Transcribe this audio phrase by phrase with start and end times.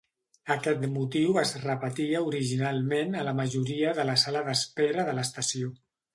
[0.53, 5.71] Aquest motiu es repetia originalment a la majoria de la sala d'espera de l'estació.